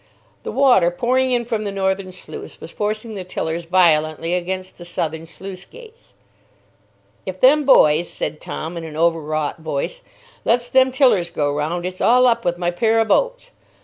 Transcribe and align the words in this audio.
The 0.41 0.51
water 0.51 0.89
pouring 0.89 1.29
in 1.29 1.45
from 1.45 1.63
the 1.63 1.71
northern 1.71 2.11
sluice 2.11 2.59
was 2.59 2.71
forcing 2.71 3.13
the 3.13 3.23
tillers 3.23 3.65
violently 3.65 4.33
against 4.33 4.79
the 4.79 4.83
southern 4.83 5.27
sluice 5.27 5.63
gates. 5.63 6.13
"If 7.27 7.39
them 7.39 7.65
boys," 7.65 8.09
said 8.09 8.41
Tom 8.41 8.73
Blake 8.73 8.81
in 8.83 8.89
an 8.89 8.97
overwrought 8.97 9.59
voice, 9.59 10.01
"lets 10.43 10.69
them 10.69 10.91
tillers 10.91 11.29
go 11.29 11.53
round, 11.53 11.85
it's 11.85 12.01
all 12.01 12.25
up 12.25 12.43
with 12.43 12.57
my 12.57 12.71
pair 12.71 12.99
o' 12.99 13.05
boats. 13.05 13.51